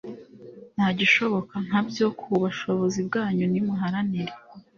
Nta 0.75 0.87
gishoboka 0.99 1.55
nka 1.65 1.81
byo! 1.87 2.07
Ku 2.19 2.29
bushobozi 2.41 2.99
bwanyu, 3.07 3.43
nimuharanire 3.51 4.33